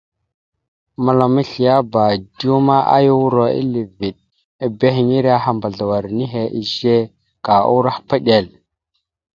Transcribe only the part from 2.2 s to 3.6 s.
dew ma, aya uro